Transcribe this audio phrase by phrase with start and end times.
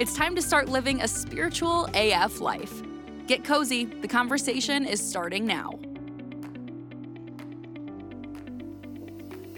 [0.00, 2.82] It's time to start living a spiritual AF life.
[3.26, 5.78] Get cozy, the conversation is starting now.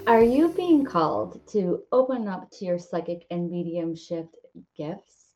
[0.09, 4.35] Are you being called to open up to your psychic and mediumship
[4.77, 5.27] gifts?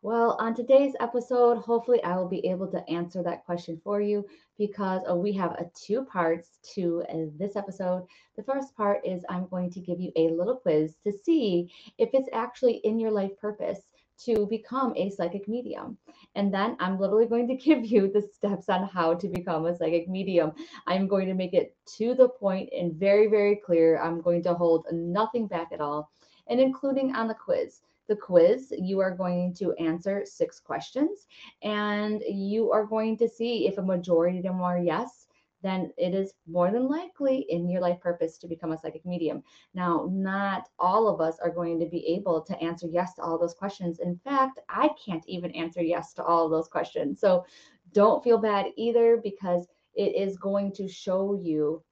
[0.00, 4.26] Well, on today's episode, hopefully I will be able to answer that question for you
[4.56, 8.06] because uh, we have a two parts to uh, this episode.
[8.36, 12.08] The first part is I'm going to give you a little quiz to see if
[12.14, 13.80] it's actually in your life purpose
[14.18, 15.98] to become a psychic medium.
[16.34, 19.76] And then I'm literally going to give you the steps on how to become a
[19.76, 20.52] psychic medium.
[20.86, 24.00] I'm going to make it to the point and very, very clear.
[24.00, 26.10] I'm going to hold nothing back at all,
[26.48, 27.80] and including on the quiz.
[28.06, 31.26] The quiz, you are going to answer six questions
[31.62, 35.24] and you are going to see if a majority of them are yes
[35.64, 39.42] then it is more than likely in your life purpose to become a psychic medium.
[39.72, 43.38] Now, not all of us are going to be able to answer yes to all
[43.38, 43.98] those questions.
[44.00, 47.18] In fact, I can't even answer yes to all of those questions.
[47.18, 47.46] So
[47.92, 51.82] don't feel bad either because it is going to show you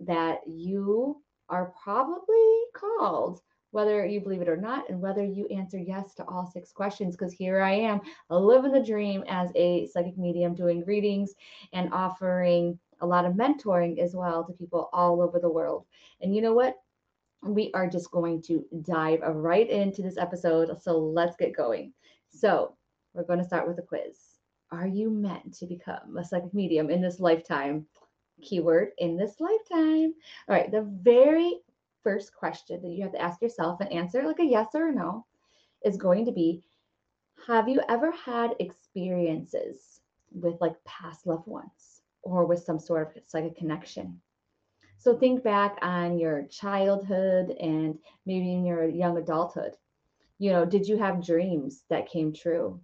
[0.00, 5.78] that you are probably called whether you believe it or not, and whether you answer
[5.78, 7.16] yes to all six questions.
[7.16, 11.34] Because here I am, living the dream as a psychic medium, doing readings
[11.72, 15.84] and offering a lot of mentoring as well to people all over the world.
[16.20, 16.76] And you know what?
[17.42, 20.76] We are just going to dive right into this episode.
[20.82, 21.92] So let's get going.
[22.30, 22.74] So,
[23.14, 24.18] we're going to start with a quiz.
[24.70, 27.86] Are you meant to become a psychic medium in this lifetime?
[28.42, 30.14] Keyword in this lifetime.
[30.48, 31.60] All right, the very
[32.02, 34.92] first question that you have to ask yourself and answer like a yes or a
[34.92, 35.26] no
[35.84, 36.62] is going to be
[37.46, 40.00] Have you ever had experiences
[40.32, 41.97] with like past loved ones?
[42.28, 44.20] Or with some sort of psychic connection.
[44.98, 49.76] So think back on your childhood and maybe in your young adulthood.
[50.38, 52.80] You know, did you have dreams that came true?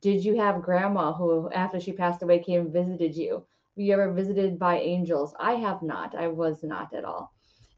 [0.00, 3.46] Did you have grandma who, after she passed away, came and visited you?
[3.76, 5.34] Were you ever visited by angels?
[5.40, 6.14] I have not.
[6.14, 7.32] I was not at all.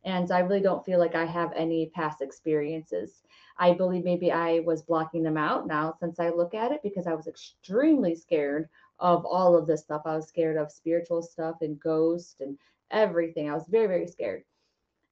[0.05, 3.23] And I really don't feel like I have any past experiences.
[3.59, 7.07] I believe maybe I was blocking them out now since I look at it because
[7.07, 8.69] I was extremely scared
[9.01, 10.03] of all of this stuff.
[10.05, 12.57] I was scared of spiritual stuff and ghosts and
[12.91, 13.51] everything.
[13.51, 14.45] I was very, very scared.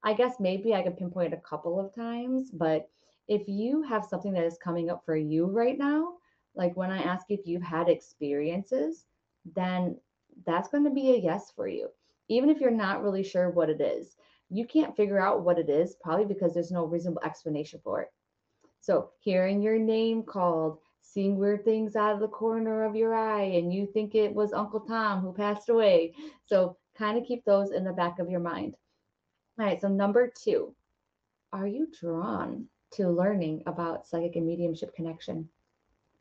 [0.05, 2.89] I guess maybe I could pinpoint a couple of times, but
[3.27, 6.15] if you have something that is coming up for you right now,
[6.55, 9.07] like when I ask if you've had experiences,
[9.55, 9.97] then
[10.47, 11.89] that's going to be a yes for you.
[12.29, 14.17] Even if you're not really sure what it is,
[14.51, 18.09] you can't figure out what it is, probably because there's no reasonable explanation for it.
[18.81, 20.79] So, hearing your name called,
[21.19, 24.53] seeing weird things out of the corner of your eye and you think it was
[24.53, 26.15] Uncle Tom who passed away.
[26.47, 28.77] So kind of keep those in the back of your mind.
[29.59, 30.77] All right, so number two,
[31.53, 35.49] are you drawn to learning about psychic and mediumship connection?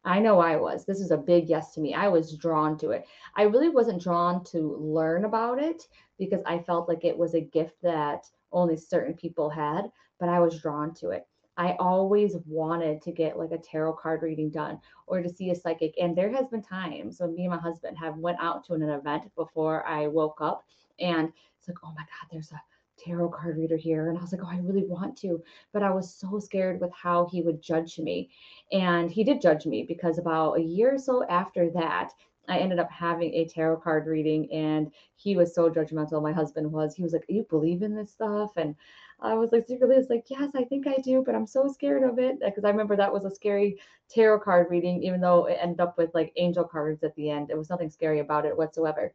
[0.04, 0.84] I know I was.
[0.84, 1.94] This is a big yes to me.
[1.94, 3.06] I was drawn to it.
[3.36, 5.88] I really wasn't drawn to learn about it
[6.18, 10.40] because I felt like it was a gift that only certain people had, but I
[10.40, 11.27] was drawn to it.
[11.58, 15.56] I always wanted to get like a tarot card reading done or to see a
[15.56, 15.96] psychic.
[16.00, 18.84] And there has been times when me and my husband have went out to an
[18.84, 20.66] event before I woke up
[21.00, 22.62] and it's like, oh my God, there's a
[22.98, 24.10] tarot card reader here.
[24.10, 25.42] And I was like, oh, I really want to.
[25.74, 28.30] But I was so scared with how he would judge me.
[28.72, 32.14] And he did judge me because about a year or so after that,
[32.50, 36.22] I ended up having a tarot card reading and he was so judgmental.
[36.22, 38.52] My husband was, he was like, You believe in this stuff?
[38.56, 38.76] And
[39.20, 42.04] I was like secretly, it's like, yes, I think I do, but I'm so scared
[42.04, 43.80] of it because I remember that was a scary
[44.10, 47.50] tarot card reading, even though it ended up with like angel cards at the end.
[47.50, 49.14] It was nothing scary about it whatsoever.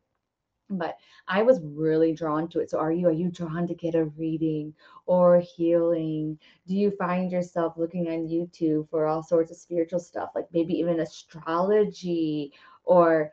[0.70, 0.96] But
[1.28, 2.70] I was really drawn to it.
[2.70, 3.08] So, are you?
[3.08, 4.74] Are you drawn to get a reading
[5.06, 6.38] or healing?
[6.66, 10.72] Do you find yourself looking on YouTube for all sorts of spiritual stuff, like maybe
[10.74, 12.52] even astrology
[12.84, 13.32] or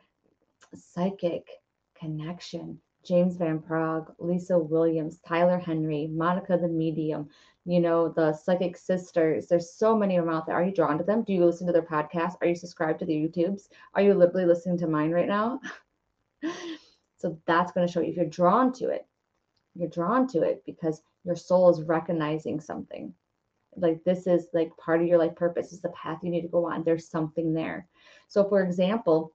[0.74, 1.48] psychic
[1.94, 2.78] connection?
[3.04, 7.28] James Van Praagh, Lisa Williams, Tyler Henry, Monica the Medium,
[7.64, 9.46] you know, the Psychic Sisters.
[9.46, 10.54] There's so many of them out there.
[10.56, 11.22] Are you drawn to them?
[11.22, 12.36] Do you listen to their podcasts?
[12.40, 13.68] Are you subscribed to the YouTubes?
[13.94, 15.60] Are you literally listening to mine right now?
[17.18, 19.06] so that's going to show you if you're drawn to it.
[19.74, 23.14] You're drawn to it because your soul is recognizing something.
[23.76, 26.48] Like this is like part of your life purpose, is the path you need to
[26.48, 26.82] go on.
[26.82, 27.86] There's something there.
[28.28, 29.32] So, for example,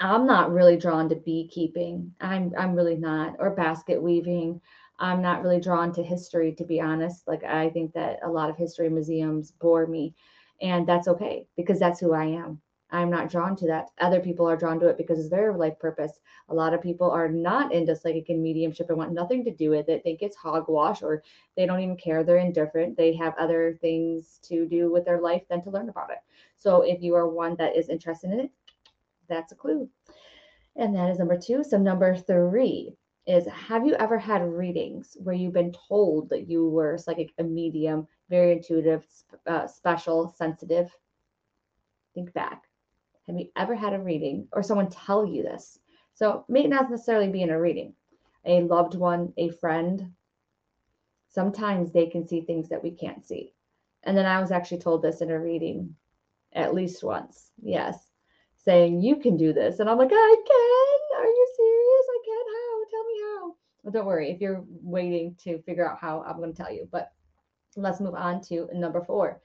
[0.00, 2.14] I'm not really drawn to beekeeping.
[2.20, 4.60] I'm I'm really not or basket weaving.
[4.98, 7.26] I'm not really drawn to history to be honest.
[7.26, 10.14] Like I think that a lot of history museums bore me
[10.60, 12.60] and that's okay because that's who I am.
[12.90, 13.88] I'm not drawn to that.
[14.00, 16.20] Other people are drawn to it because it's their life purpose.
[16.50, 19.70] A lot of people are not into psychic and mediumship and want nothing to do
[19.70, 20.02] with it.
[20.04, 21.22] Think it's hogwash or
[21.56, 22.22] they don't even care.
[22.22, 22.96] They're indifferent.
[22.96, 26.18] They have other things to do with their life than to learn about it.
[26.56, 28.50] So if you are one that is interested in it,
[29.28, 29.88] that's a clue.
[30.76, 31.64] And that is number two.
[31.64, 32.94] So number three
[33.26, 37.42] is have you ever had readings where you've been told that you were psychic, a
[37.42, 39.04] medium, very intuitive,
[39.46, 40.90] uh, special, sensitive?
[42.14, 42.64] Think back.
[43.26, 45.78] Have you ever had a reading or someone tell you this?
[46.14, 47.94] So may not necessarily be in a reading.
[48.44, 50.12] A loved one, a friend,
[51.36, 53.52] sometimes they can see things that we can't see.
[54.04, 55.94] And then I was actually told this in a reading
[56.54, 57.50] at least once.
[57.62, 58.05] Yes.
[58.66, 59.78] Saying you can do this.
[59.78, 61.20] And I'm like, I can.
[61.20, 62.06] Are you serious?
[62.10, 62.44] I can.
[62.52, 62.84] How?
[62.90, 63.90] Tell me how.
[63.92, 64.30] Don't worry.
[64.30, 66.88] If you're waiting to figure out how, I'm going to tell you.
[66.92, 67.10] But
[67.76, 69.40] let's move on to number four.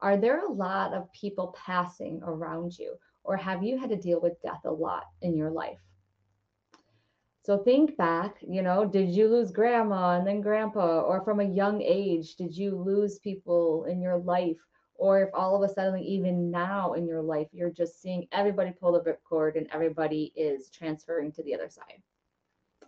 [0.00, 2.96] Are there a lot of people passing around you?
[3.24, 5.78] or have you had to deal with death a lot in your life?
[7.42, 11.44] So think back, you know, did you lose grandma and then grandpa, or from a
[11.44, 14.56] young age, did you lose people in your life?
[14.96, 18.70] Or if all of a sudden, even now in your life, you're just seeing everybody
[18.70, 22.00] pull the ripcord and everybody is transferring to the other side.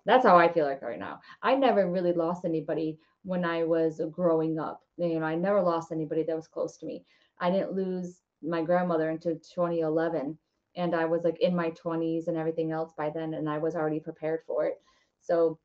[0.05, 1.21] That's how I feel like right now.
[1.43, 4.81] I never really lost anybody when I was growing up.
[4.97, 7.05] You know, I never lost anybody that was close to me.
[7.41, 10.39] I didn't lose my grandmother until 2011
[10.77, 13.75] and I was like in my 20s and everything else by then and I was
[13.75, 14.81] already prepared for it.
[15.21, 15.59] So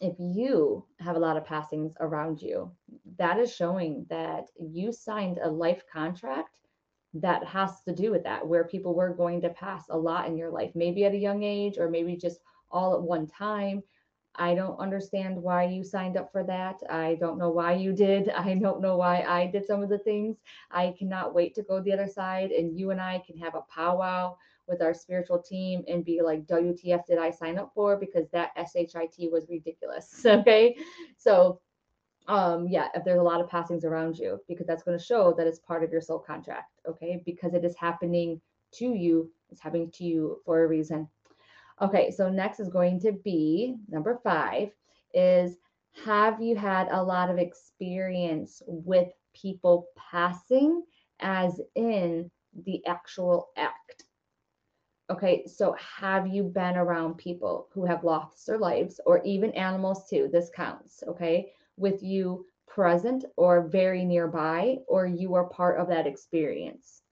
[0.00, 2.70] if you have a lot of passings around you,
[3.18, 6.50] that is showing that you signed a life contract
[7.14, 10.36] that has to do with that, where people were going to pass a lot in
[10.36, 13.82] your life, maybe at a young age or maybe just all at one time.
[14.36, 16.76] I don't understand why you signed up for that.
[16.88, 18.28] I don't know why you did.
[18.30, 20.38] I don't know why I did some of the things.
[20.70, 23.64] I cannot wait to go the other side and you and I can have a
[23.74, 24.36] powwow
[24.70, 27.96] with our spiritual team and be like, WTF did I sign up for?
[27.96, 30.24] Because that SHIT was ridiculous.
[30.26, 30.76] Okay.
[31.18, 31.60] So,
[32.28, 35.34] um, yeah, if there's a lot of passings around you, because that's going to show
[35.36, 36.80] that it's part of your soul contract.
[36.88, 37.22] Okay.
[37.26, 38.40] Because it is happening
[38.74, 41.08] to you, it's happening to you for a reason.
[41.82, 44.70] Okay, so next is going to be number five
[45.14, 45.56] is
[46.04, 50.82] have you had a lot of experience with people passing
[51.20, 52.30] as in
[52.64, 54.04] the actual act?
[55.10, 60.08] Okay, so have you been around people who have lost their lives or even animals
[60.08, 60.28] too?
[60.32, 66.06] This counts, okay, with you present or very nearby, or you are part of that
[66.06, 67.02] experience.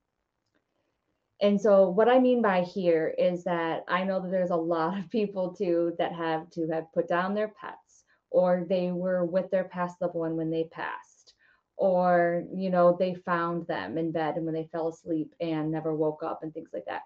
[1.40, 4.98] And so what I mean by here is that I know that there's a lot
[4.98, 9.50] of people too that have to have put down their pets or they were with
[9.50, 11.34] their past loved one when they passed
[11.76, 15.94] or you know they found them in bed and when they fell asleep and never
[15.94, 17.02] woke up and things like that.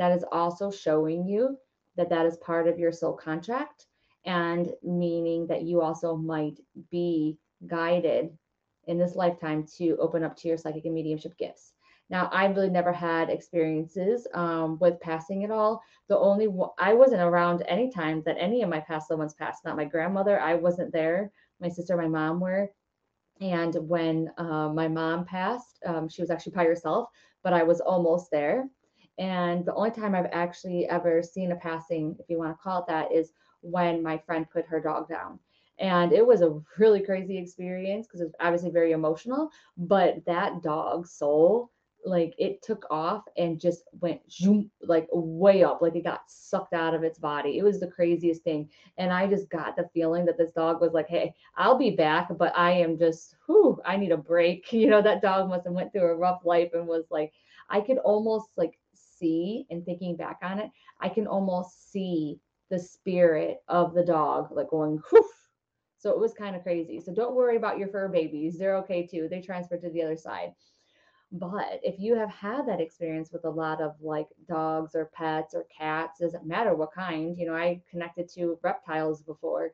[0.00, 1.58] That is also showing you
[1.96, 3.84] that that is part of your soul contract
[4.24, 6.58] and meaning that you also might
[6.90, 7.36] be
[7.66, 8.30] guided
[8.86, 11.74] in this lifetime to open up to your psychic and mediumship gifts.
[12.08, 15.82] Now, I've really never had experiences um, with passing at all.
[16.08, 19.34] The only one, I wasn't around any time that any of my past loved ones
[19.34, 19.66] passed.
[19.66, 21.30] Not my grandmother, I wasn't there.
[21.60, 22.72] My sister, my mom were.
[23.42, 27.10] And when uh, my mom passed, um, she was actually by herself,
[27.44, 28.66] but I was almost there.
[29.20, 32.80] And the only time I've actually ever seen a passing, if you want to call
[32.80, 35.38] it that, is when my friend put her dog down.
[35.78, 39.50] And it was a really crazy experience because it was obviously very emotional.
[39.76, 41.70] But that dog's soul
[42.06, 46.72] like it took off and just went zoom, like way up, like it got sucked
[46.72, 47.58] out of its body.
[47.58, 48.70] It was the craziest thing.
[48.96, 52.28] And I just got the feeling that this dog was like, Hey, I'll be back,
[52.38, 54.72] but I am just, whew, I need a break.
[54.80, 57.34] You know, that dog must have went through a rough life and was like,
[57.68, 58.79] I could almost like
[59.20, 64.48] see and thinking back on it, I can almost see the spirit of the dog
[64.50, 65.30] like going, whew.
[65.98, 66.98] So it was kind of crazy.
[67.00, 68.58] So don't worry about your fur babies.
[68.58, 69.28] They're okay too.
[69.30, 70.54] They transfer to the other side.
[71.32, 75.54] But if you have had that experience with a lot of like dogs or pets
[75.54, 79.72] or cats, doesn't matter what kind, you know, I connected to reptiles before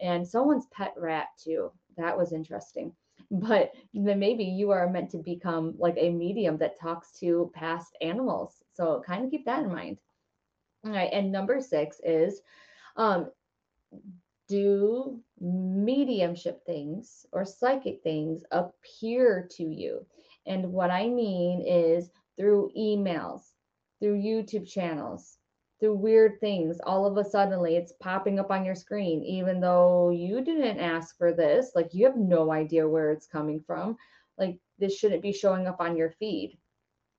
[0.00, 1.70] and someone's pet rat too.
[1.96, 2.92] That was interesting.
[3.30, 7.96] But then maybe you are meant to become like a medium that talks to past
[8.00, 8.63] animals.
[8.74, 9.98] So kind of keep that in mind.
[10.84, 11.10] All right.
[11.12, 12.40] And number six is
[12.96, 13.30] um,
[14.48, 20.06] do mediumship things or psychic things appear to you?
[20.46, 23.40] And what I mean is through emails,
[24.00, 25.38] through YouTube channels,
[25.80, 26.78] through weird things.
[26.84, 31.16] All of a suddenly it's popping up on your screen, even though you didn't ask
[31.16, 31.72] for this.
[31.74, 33.96] Like you have no idea where it's coming from.
[34.38, 36.58] Like this shouldn't be showing up on your feed.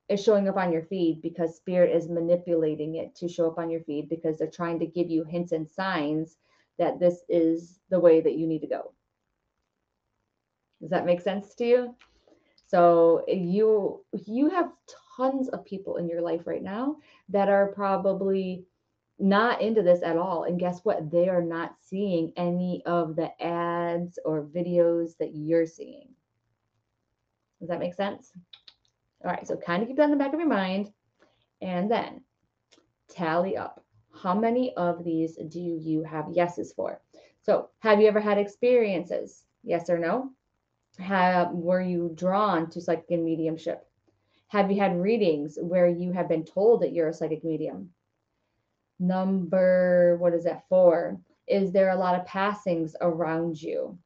[0.08, 3.70] It's showing up on your feed because spirit is manipulating it to show up on
[3.70, 6.36] your feed because they're trying to give you hints and signs
[6.78, 8.92] that this is the way that you need to go.
[10.80, 11.94] Does that make sense to you?
[12.68, 14.72] So you you have
[15.16, 16.96] tons of people in your life right now
[17.28, 18.64] that are probably
[19.18, 20.44] not into this at all.
[20.44, 21.10] And guess what?
[21.10, 26.08] They are not seeing any of the ads or videos that you're seeing.
[27.60, 28.32] Does that make sense?
[29.24, 30.92] All right, so kind of keep that in the back of your mind.
[31.62, 32.22] And then
[33.08, 33.82] tally up.
[34.22, 37.00] How many of these do you have yeses for?
[37.42, 39.44] So, have you ever had experiences?
[39.62, 40.30] Yes or no?
[40.98, 43.86] Have were you drawn to psychic and mediumship?
[44.48, 47.90] Have you had readings where you have been told that you're a psychic medium?
[48.98, 51.20] Number, what is that for?
[51.46, 53.98] Is there a lot of passings around you?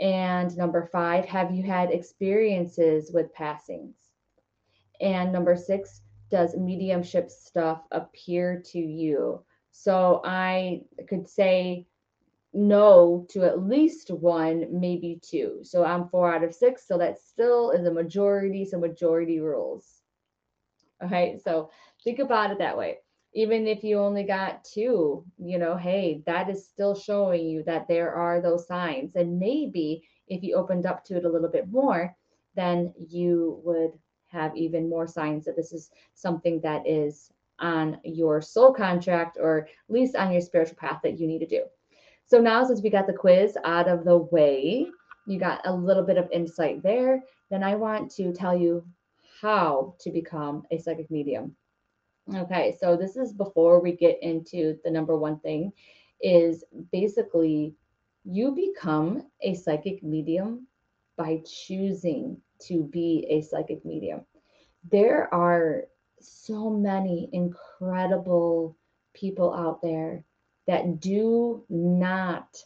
[0.00, 3.94] And number five, have you had experiences with passings?
[5.02, 9.44] And number six, does mediumship stuff appear to you?
[9.72, 11.86] So I could say
[12.54, 15.58] no to at least one, maybe two.
[15.62, 16.86] So I'm four out of six.
[16.86, 18.64] So that still is a majority.
[18.64, 20.02] So majority rules.
[21.04, 21.38] Okay.
[21.44, 21.70] So
[22.04, 22.98] think about it that way.
[23.34, 27.88] Even if you only got two, you know, hey, that is still showing you that
[27.88, 29.16] there are those signs.
[29.16, 32.14] And maybe if you opened up to it a little bit more,
[32.54, 33.92] then you would
[34.32, 39.58] have even more signs that this is something that is on your soul contract or
[39.58, 41.62] at least on your spiritual path that you need to do.
[42.24, 44.86] So now, since we got the quiz out of the way,
[45.26, 48.84] you got a little bit of insight there, then I want to tell you
[49.40, 51.54] how to become a psychic medium.
[52.34, 55.72] Okay, so this is before we get into the number one thing
[56.20, 57.74] is basically
[58.24, 60.66] you become a psychic medium
[61.16, 64.22] by choosing to be a psychic medium.
[64.90, 65.84] There are
[66.20, 68.76] so many incredible
[69.14, 70.24] people out there
[70.66, 72.56] that do not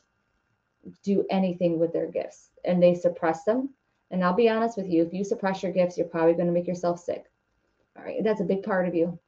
[1.03, 3.71] do anything with their gifts and they suppress them.
[4.11, 6.53] And I'll be honest with you, if you suppress your gifts, you're probably going to
[6.53, 7.25] make yourself sick.
[7.97, 9.19] All right, that's a big part of you.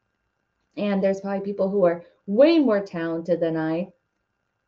[0.76, 3.88] And there's probably people who are way more talented than I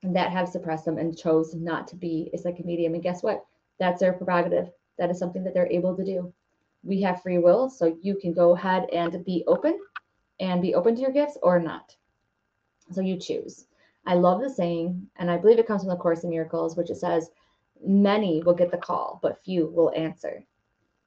[0.02, 2.94] that have suppressed them and chose not to be a psychic medium.
[2.94, 3.44] And guess what?
[3.78, 4.70] That's their prerogative.
[5.00, 6.30] That is something that they're able to do.
[6.82, 9.80] We have free will, so you can go ahead and be open
[10.40, 11.96] and be open to your gifts or not.
[12.92, 13.66] So you choose.
[14.04, 16.90] I love the saying, and I believe it comes from the Course in Miracles, which
[16.90, 17.30] it says,
[17.82, 20.44] Many will get the call, but few will answer.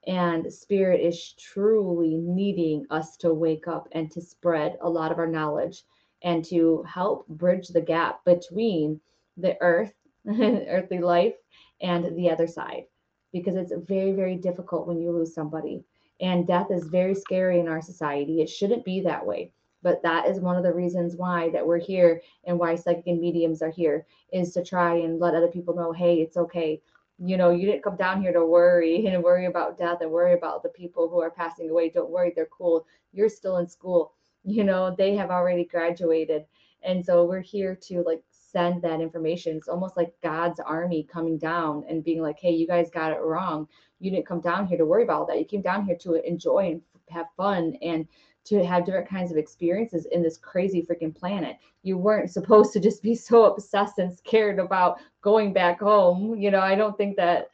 [0.08, 5.20] And Spirit is truly needing us to wake up and to spread a lot of
[5.20, 5.84] our knowledge
[6.24, 9.00] and to help bridge the gap between
[9.38, 9.94] the earth,
[10.28, 11.36] earthly life,
[11.80, 12.86] and the other side.
[13.34, 15.84] Because it's very, very difficult when you lose somebody.
[16.22, 18.42] And death is very scary in our society.
[18.42, 19.52] It shouldn't be that way.
[19.84, 23.20] But that is one of the reasons why that we're here and why psychic and
[23.20, 26.82] mediums are here is to try and let other people know hey it's okay.
[27.20, 30.34] You know you didn't come down here to worry and worry about death and worry
[30.34, 31.90] about the people who are passing away.
[31.90, 32.88] Don't worry they're cool.
[33.12, 34.14] You're still in school.
[34.46, 36.46] You know they have already graduated.
[36.82, 38.24] And so we're here to like
[38.54, 42.68] send that information it's almost like god's army coming down and being like hey you
[42.68, 43.68] guys got it wrong
[44.00, 46.72] you didn't come down here to worry about that you came down here to enjoy
[46.72, 48.08] and have fun and
[48.46, 51.58] to have different kinds of experiences in this crazy freaking planet.
[51.84, 56.36] You weren't supposed to just be so obsessed and scared about going back home.
[56.36, 57.52] You know, I don't think that,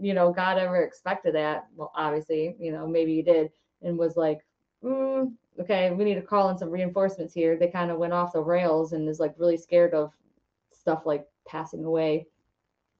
[0.00, 1.66] you know, God ever expected that.
[1.76, 3.50] Well, obviously, you know, maybe he did
[3.82, 4.40] and was like,
[4.82, 7.56] mm, okay, we need to call in some reinforcements here.
[7.56, 10.12] They kind of went off the rails and is like really scared of
[10.82, 12.26] stuff like passing away.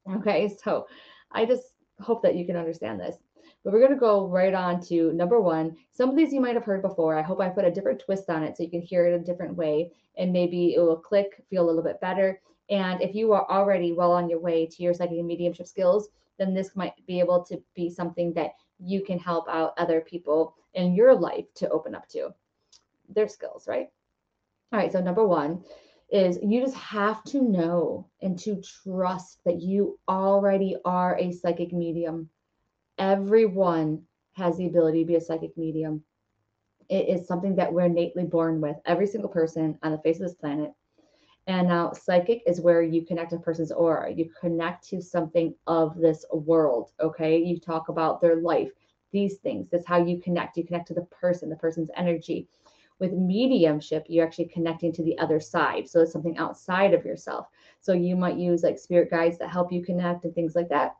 [0.09, 0.87] Okay, so
[1.31, 1.63] I just
[1.99, 3.17] hope that you can understand this.
[3.63, 5.77] But we're going to go right on to number one.
[5.93, 7.17] Some of these you might have heard before.
[7.17, 9.23] I hope I put a different twist on it so you can hear it a
[9.23, 12.41] different way and maybe it will click, feel a little bit better.
[12.69, 16.09] And if you are already well on your way to your psychic and mediumship skills,
[16.37, 20.55] then this might be able to be something that you can help out other people
[20.73, 22.33] in your life to open up to
[23.09, 23.87] their skills, right?
[24.71, 25.63] All right, so number one
[26.13, 31.73] is you just have to know and to trust that you already are a psychic
[31.73, 32.29] medium
[32.97, 34.01] everyone
[34.33, 36.03] has the ability to be a psychic medium.
[36.89, 40.27] It is something that we're innately born with, every single person on the face of
[40.27, 40.71] this planet.
[41.47, 44.13] And now, psychic is where you connect a person's aura.
[44.13, 46.91] You connect to something of this world.
[47.01, 47.37] Okay.
[47.37, 48.71] You talk about their life,
[49.11, 49.67] these things.
[49.69, 50.57] That's how you connect.
[50.57, 52.47] You connect to the person, the person's energy.
[53.03, 55.89] With mediumship, you're actually connecting to the other side.
[55.89, 57.47] So it's something outside of yourself.
[57.81, 60.95] So you might use like spirit guides that help you connect and things like that.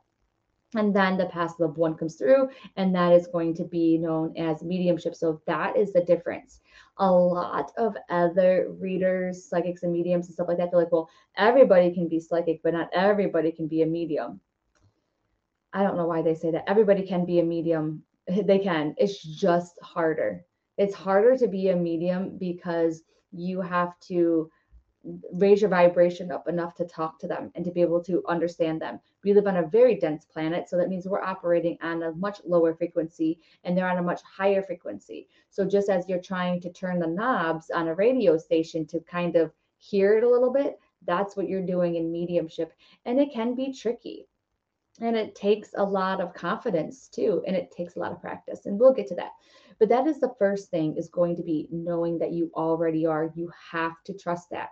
[0.74, 4.36] And then the past loved one comes through, and that is going to be known
[4.36, 5.14] as mediumship.
[5.14, 6.60] So that is the difference.
[6.98, 11.08] A lot of other readers, psychics, and mediums and stuff like that, they're like, well,
[11.38, 14.40] everybody can be psychic, but not everybody can be a medium.
[15.72, 16.68] I don't know why they say that.
[16.68, 18.02] Everybody can be a medium.
[18.44, 18.94] They can.
[18.98, 20.44] It's just harder.
[20.76, 23.02] It's harder to be a medium because
[23.32, 24.50] you have to
[25.32, 28.80] raise your vibration up enough to talk to them and to be able to understand
[28.80, 28.98] them.
[29.22, 32.40] We live on a very dense planet, so that means we're operating on a much
[32.46, 35.28] lower frequency and they're on a much higher frequency.
[35.50, 39.36] So just as you're trying to turn the knobs on a radio station to kind
[39.36, 42.72] of hear it a little bit, that's what you're doing in mediumship.
[43.04, 44.26] And it can be tricky.
[45.00, 48.64] And it takes a lot of confidence too, and it takes a lot of practice.
[48.64, 49.32] And we'll get to that.
[49.78, 53.32] But that is the first thing is going to be knowing that you already are.
[53.34, 54.70] You have to trust that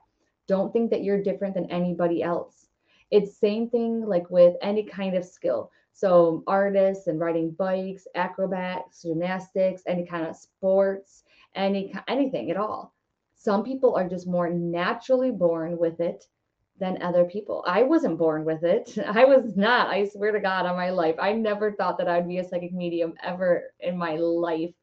[0.48, 2.66] don't think that you're different than anybody else.
[3.10, 5.70] It's same thing like with any kind of skill.
[5.92, 12.94] So artists and riding bikes, acrobats, gymnastics, any kind of sports, any anything at all.
[13.34, 16.26] Some people are just more naturally born with it
[16.78, 17.62] than other people.
[17.66, 18.96] I wasn't born with it.
[19.06, 19.88] I was not.
[19.88, 21.16] I swear to God on my life.
[21.18, 24.74] I never thought that I'd be a psychic medium ever in my life.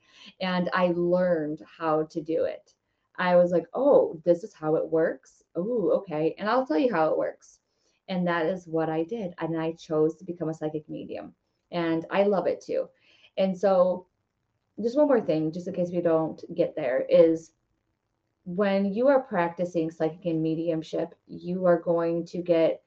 [0.41, 2.74] And I learned how to do it.
[3.17, 6.36] I was like, oh, this is how it works oh, okay.
[6.38, 7.59] And I'll tell you how it works.
[8.07, 9.33] And that is what I did.
[9.39, 11.33] And I chose to become a psychic medium.
[11.71, 12.88] And I love it too.
[13.38, 14.07] And so,
[14.81, 17.51] just one more thing, just in case we don't get there, is
[18.45, 22.81] when you are practicing psychic and mediumship, you are going to get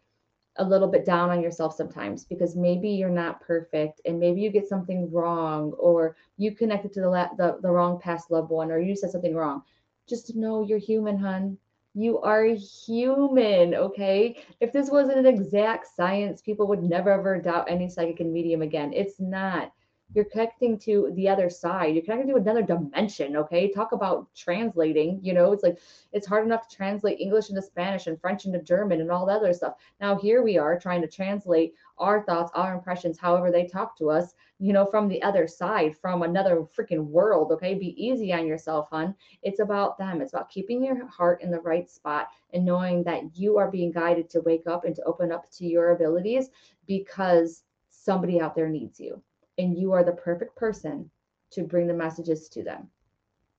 [0.56, 4.50] a little bit down on yourself sometimes because maybe you're not perfect and maybe you
[4.50, 8.71] get something wrong or you connected to the, la- the, the wrong past loved one
[8.71, 9.62] or you said something wrong.
[10.09, 11.56] Just know you're human, hun.
[11.94, 14.43] You are human, okay?
[14.60, 18.62] If this wasn't an exact science, people would never ever doubt any psychic and medium
[18.62, 18.93] again.
[18.93, 19.73] It's not.
[20.14, 21.94] You're connecting to the other side.
[21.94, 23.70] You're connecting to another dimension, okay?
[23.70, 25.78] Talk about translating, you know, it's like
[26.12, 29.32] it's hard enough to translate English into Spanish and French into German and all the
[29.32, 29.75] other stuff.
[30.00, 34.10] Now here we are trying to translate our thoughts, our impressions, however they talk to
[34.10, 37.50] us, you know, from the other side, from another freaking world.
[37.52, 37.75] Okay.
[37.75, 39.14] Be easy on yourself, hon.
[39.42, 40.20] It's about them.
[40.20, 43.90] It's about keeping your heart in the right spot and knowing that you are being
[43.90, 46.50] guided to wake up and to open up to your abilities
[46.86, 49.22] because somebody out there needs you.
[49.62, 51.10] And you are the perfect person
[51.52, 52.88] to bring the messages to them.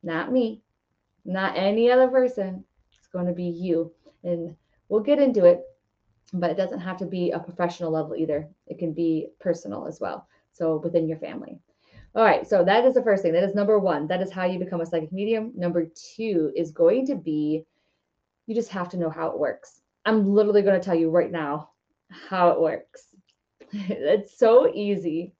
[0.03, 0.61] Not me,
[1.25, 2.63] not any other person.
[2.97, 3.91] It's going to be you.
[4.23, 4.55] And
[4.89, 5.63] we'll get into it
[6.33, 8.49] but it doesn't have to be a professional level either.
[8.65, 10.27] It can be personal as well.
[10.51, 11.59] So within your family.
[12.15, 12.47] All right.
[12.47, 13.33] So that is the first thing.
[13.33, 14.07] That is number one.
[14.07, 15.51] That is how you become a psychic medium.
[15.55, 15.85] Number
[16.15, 17.65] two is going to be
[18.45, 19.81] you just have to know how it works.
[20.05, 21.69] I'm literally going to tell you right now
[22.09, 23.07] how it works.
[23.71, 25.33] it's so easy.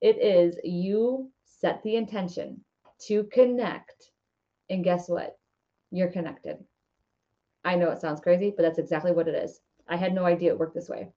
[0.00, 2.64] It is you set the intention
[3.06, 4.10] to connect.
[4.70, 5.36] And guess what?
[5.90, 6.58] You're connected.
[7.64, 9.60] I know it sounds crazy, but that's exactly what it is.
[9.88, 11.08] I had no idea it worked this way.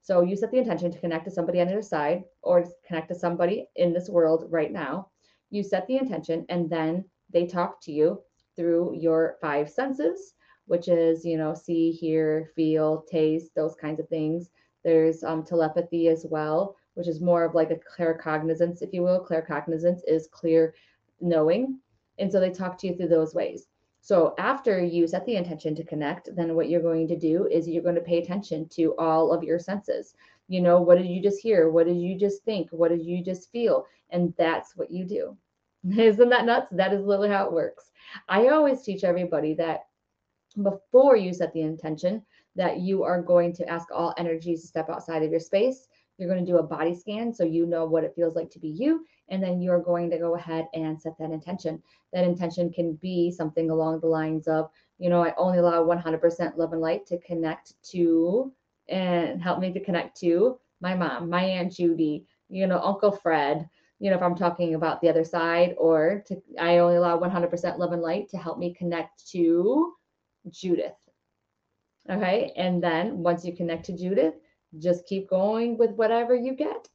[0.00, 3.08] So you set the intention to connect to somebody on the other side or connect
[3.08, 5.10] to somebody in this world right now.
[5.50, 8.22] You set the intention and then they talk to you
[8.54, 10.34] through your five senses,
[10.66, 14.48] which is, you know, see, hear, feel, taste, those kinds of things.
[14.84, 19.24] There's um, telepathy as well, which is more of like a claircognizance, if you will.
[19.24, 20.74] Claircognizance is clear
[21.20, 21.78] knowing.
[22.18, 23.68] And so they talk to you through those ways.
[24.00, 27.68] So after you set the intention to connect, then what you're going to do is
[27.68, 30.14] you're going to pay attention to all of your senses.
[30.48, 31.70] You know, what did you just hear?
[31.70, 32.70] What did you just think?
[32.70, 33.84] What did you just feel?
[34.10, 35.36] And that's what you do.
[35.98, 36.68] Isn't that nuts?
[36.70, 37.90] That is literally how it works.
[38.28, 39.86] I always teach everybody that
[40.62, 42.22] before you set the intention,
[42.54, 45.88] that you are going to ask all energies to step outside of your space.
[46.18, 48.58] You're going to do a body scan so you know what it feels like to
[48.58, 51.82] be you and then you're going to go ahead and set that intention.
[52.12, 56.56] That intention can be something along the lines of, you know, I only allow 100%
[56.56, 58.52] love and light to connect to
[58.88, 63.68] and help me to connect to my mom, my Aunt Judy, you know, Uncle Fred,
[63.98, 67.78] you know, if I'm talking about the other side, or to, I only allow 100%
[67.78, 69.94] love and light to help me connect to
[70.50, 70.92] Judith.
[72.08, 72.52] Okay.
[72.56, 74.34] And then once you connect to Judith,
[74.78, 76.88] just keep going with whatever you get.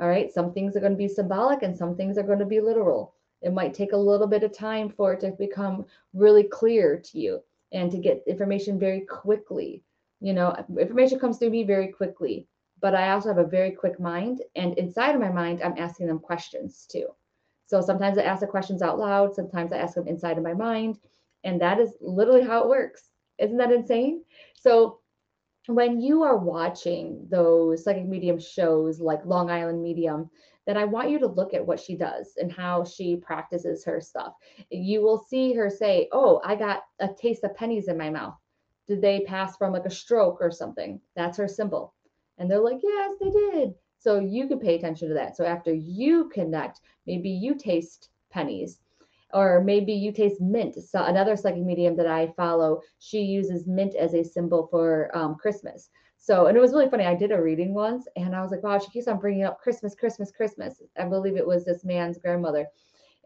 [0.00, 0.32] All right.
[0.32, 3.14] Some things are going to be symbolic and some things are going to be literal.
[3.42, 7.18] It might take a little bit of time for it to become really clear to
[7.18, 7.40] you
[7.72, 9.82] and to get information very quickly.
[10.20, 12.48] You know, information comes through me very quickly,
[12.80, 14.42] but I also have a very quick mind.
[14.56, 17.08] And inside of my mind, I'm asking them questions too.
[17.66, 20.54] So sometimes I ask the questions out loud, sometimes I ask them inside of my
[20.54, 20.98] mind.
[21.44, 23.10] And that is literally how it works.
[23.38, 24.24] Isn't that insane?
[24.54, 25.00] So
[25.66, 30.30] when you are watching those psychic medium shows like Long Island Medium,
[30.66, 34.00] then I want you to look at what she does and how she practices her
[34.00, 34.34] stuff.
[34.70, 38.34] You will see her say, Oh, I got a taste of pennies in my mouth.
[38.86, 41.00] Did they pass from like a stroke or something?
[41.16, 41.94] That's her symbol.
[42.38, 43.74] And they're like, Yes, they did.
[43.98, 45.36] So you can pay attention to that.
[45.36, 48.80] So after you connect, maybe you taste pennies
[49.34, 50.76] or maybe you taste mint.
[50.76, 55.34] So another psychic medium that I follow, she uses mint as a symbol for um,
[55.34, 55.90] Christmas.
[56.16, 57.04] So, and it was really funny.
[57.04, 59.60] I did a reading once and I was like, wow, she keeps on bringing up
[59.60, 60.80] Christmas, Christmas, Christmas.
[60.98, 62.66] I believe it was this man's grandmother.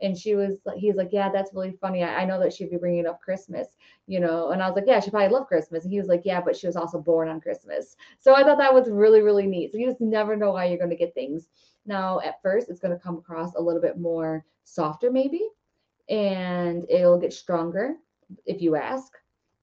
[0.00, 2.02] And she was he's like, yeah, that's really funny.
[2.02, 3.68] I, I know that she'd be bringing up Christmas,
[4.06, 4.50] you know.
[4.50, 5.84] And I was like, yeah, she probably loved Christmas.
[5.84, 7.96] And he was like, yeah, but she was also born on Christmas.
[8.20, 9.72] So I thought that was really, really neat.
[9.72, 11.48] So you just never know why you're going to get things.
[11.84, 15.42] Now, at first, it's going to come across a little bit more softer, maybe,
[16.08, 17.96] and it'll get stronger
[18.46, 19.12] if you ask.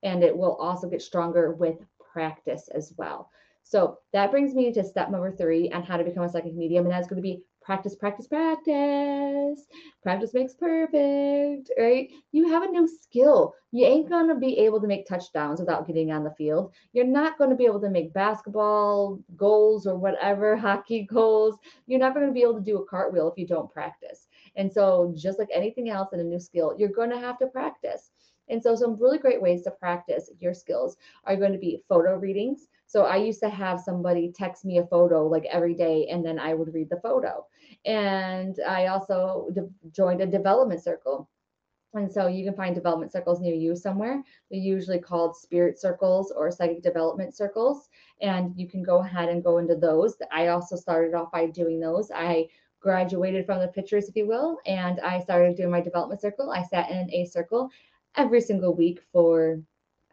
[0.02, 1.76] And it will also get stronger with
[2.12, 3.30] practice as well.
[3.62, 6.84] So that brings me to step number three on how to become a psychic medium.
[6.84, 9.66] And that's going to be practice, practice, practice.
[10.04, 12.08] Practice makes perfect, right?
[12.30, 13.54] You have a new skill.
[13.72, 16.72] You ain't going to be able to make touchdowns without getting on the field.
[16.92, 21.56] You're not going to be able to make basketball goals or whatever, hockey goals.
[21.88, 24.28] You're not going to be able to do a cartwheel if you don't practice.
[24.56, 27.46] And so, just like anything else in a new skill, you're going to have to
[27.46, 28.10] practice.
[28.48, 32.16] And so, some really great ways to practice your skills are going to be photo
[32.16, 32.68] readings.
[32.86, 36.38] So, I used to have somebody text me a photo like every day, and then
[36.38, 37.46] I would read the photo.
[37.84, 41.28] And I also de- joined a development circle.
[41.94, 44.22] And so you can find development circles near you somewhere.
[44.50, 47.88] They're usually called spirit circles or psychic development circles.
[48.20, 50.16] And you can go ahead and go into those.
[50.30, 52.10] I also started off by doing those.
[52.14, 52.48] I
[52.80, 56.50] graduated from the pictures, if you will, and I started doing my development circle.
[56.50, 57.70] I sat in a circle
[58.16, 59.60] every single week for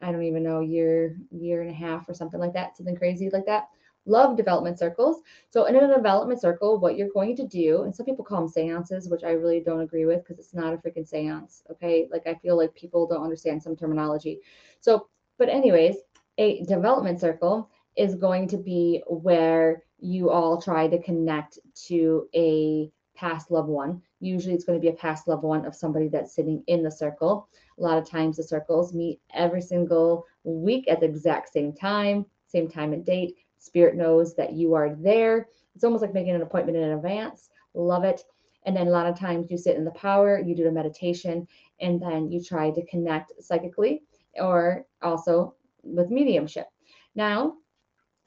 [0.02, 3.30] I don't even know year year and a half or something like that, something crazy
[3.32, 3.70] like that.
[4.06, 5.22] Love development circles.
[5.50, 8.50] So in a development circle, what you're going to do, and some people call them
[8.50, 11.64] seances, which I really don't agree with because it's not a freaking seance.
[11.72, 14.40] Okay, like I feel like people don't understand some terminology.
[14.82, 15.96] So, but anyways,
[16.38, 22.92] a development circle is going to be where you all try to connect to a
[23.16, 24.02] past loved one.
[24.20, 26.92] Usually it's going to be a past loved one of somebody that's sitting in the
[26.92, 27.48] circle.
[27.78, 32.26] A lot of times the circles meet every single week at the exact same time,
[32.48, 33.38] same time and date.
[33.60, 35.48] Spirit knows that you are there.
[35.76, 37.50] It's almost like making an appointment in advance.
[37.74, 38.22] Love it.
[38.66, 41.48] And then a lot of times you sit in the power, you do a meditation,
[41.80, 44.04] and then you try to connect psychically
[44.36, 46.68] or also with mediumship.
[47.16, 47.56] Now,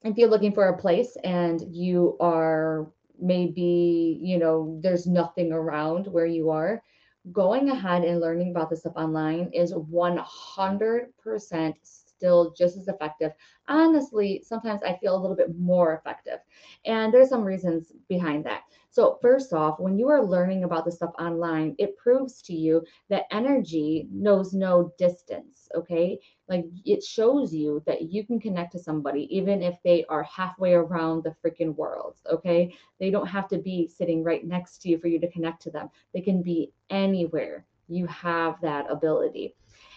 [0.06, 2.86] if you're looking for a place and you are
[3.20, 6.82] maybe, you know, there's nothing around where you are,
[7.32, 13.32] going ahead and learning about this stuff online is 100% still just as effective.
[13.68, 16.38] Honestly, sometimes I feel a little bit more effective.
[16.84, 18.62] And there's some reasons behind that.
[18.96, 22.82] So, first off, when you are learning about this stuff online, it proves to you
[23.10, 25.68] that energy knows no distance.
[25.74, 26.18] Okay.
[26.48, 30.72] Like it shows you that you can connect to somebody even if they are halfway
[30.72, 32.14] around the freaking world.
[32.32, 32.74] Okay.
[32.98, 35.70] They don't have to be sitting right next to you for you to connect to
[35.70, 37.66] them, they can be anywhere.
[37.88, 39.56] You have that ability.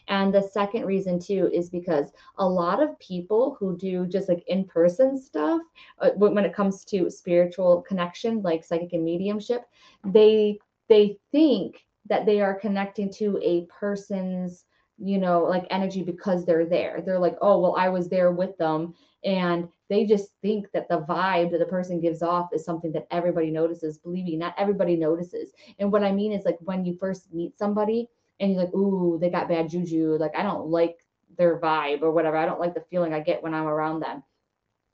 [0.10, 4.44] And the second reason too is because a lot of people who do just like
[4.48, 5.62] in person stuff,
[6.00, 9.66] uh, when it comes to spiritual connection, like psychic and mediumship,
[10.04, 14.66] they they think that they are connecting to a person's
[14.98, 17.02] you know like energy because they're there.
[17.06, 18.96] They're like oh well i was there with them.
[19.24, 23.08] And they just think that the vibe that the person gives off is something that
[23.12, 24.00] everybody notices.
[24.00, 25.52] Believe me not everybody notices.
[25.78, 29.18] And what i mean is like when you first meet somebody and you're like, ooh,
[29.20, 30.18] they got bad juju.
[30.20, 30.98] Like, I don't like
[31.38, 32.38] their vibe or whatever.
[32.38, 34.24] I don't like the feeling I get when I'm around them.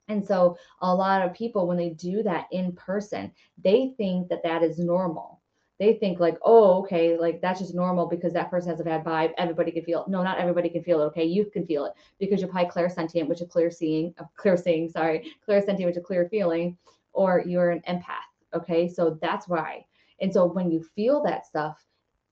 [0.07, 3.31] And so, a lot of people, when they do that in person,
[3.63, 5.41] they think that that is normal.
[5.79, 9.03] They think, like, oh, okay, like that's just normal because that person has a bad
[9.03, 9.33] vibe.
[9.37, 10.07] Everybody can feel it.
[10.07, 11.05] No, not everybody can feel it.
[11.05, 11.25] Okay.
[11.25, 14.89] You can feel it because you're probably clairsentient, which is clear seeing, uh, clear seeing,
[14.89, 16.77] sorry, clairsentient, which is clear feeling,
[17.13, 18.29] or you're an empath.
[18.53, 18.87] Okay.
[18.87, 19.85] So, that's why.
[20.21, 21.83] And so, when you feel that stuff,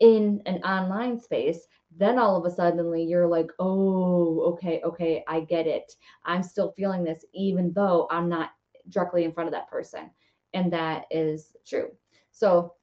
[0.03, 5.39] in an online space, then all of a sudden you're like, oh, okay, okay, I
[5.39, 5.93] get it.
[6.25, 8.49] I'm still feeling this, even though I'm not
[8.89, 10.11] directly in front of that person.
[10.53, 11.87] And that is true.
[12.33, 12.73] So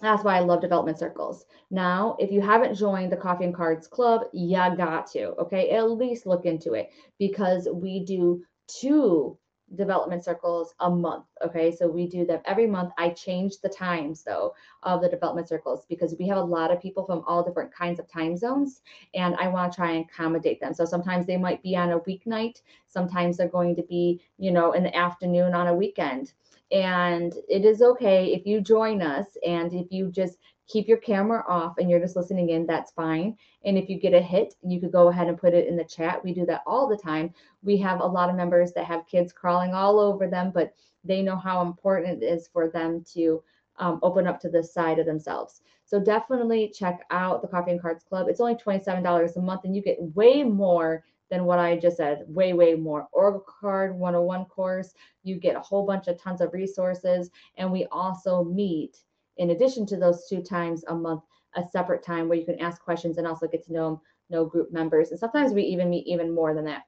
[0.00, 1.46] that's why I love development circles.
[1.72, 5.70] Now, if you haven't joined the Coffee and Cards Club, you got to, okay?
[5.70, 9.36] At least look into it because we do two
[9.76, 11.24] development circles a month.
[11.44, 12.92] Okay, so we do them every month.
[12.98, 16.80] I change the times though of the development circles because we have a lot of
[16.80, 18.82] people from all different kinds of time zones
[19.14, 20.74] and I want to try and accommodate them.
[20.74, 24.72] So sometimes they might be on a weeknight, sometimes they're going to be, you know,
[24.72, 26.32] in the afternoon on a weekend.
[26.70, 31.44] And it is okay if you join us and if you just keep your camera
[31.48, 33.36] off and you're just listening in, that's fine.
[33.64, 35.84] And if you get a hit, you could go ahead and put it in the
[35.84, 36.22] chat.
[36.24, 37.34] We do that all the time.
[37.62, 41.22] We have a lot of members that have kids crawling all over them, but they
[41.22, 43.42] know how important it is for them to
[43.78, 45.62] um, open up to the side of themselves.
[45.84, 48.28] So definitely check out the Coffee and Cards Club.
[48.28, 52.24] It's only $27 a month and you get way more than what I just said.
[52.28, 53.08] Way, way more.
[53.12, 54.92] Oracle Card 101 course.
[55.22, 57.30] You get a whole bunch of tons of resources.
[57.56, 58.98] And we also meet,
[59.42, 61.22] in addition to those two times a month,
[61.56, 64.00] a separate time where you can ask questions and also get to know,
[64.30, 65.10] know group members.
[65.10, 66.82] And sometimes we even meet even more than that.